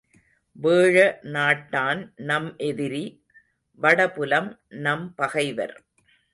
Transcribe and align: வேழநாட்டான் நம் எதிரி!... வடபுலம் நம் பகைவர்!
வேழநாட்டான் 0.55 2.01
நம் 2.23 2.49
எதிரி!... 2.57 3.03
வடபுலம் 3.81 4.51
நம் 4.79 5.07
பகைவர்! 5.15 5.75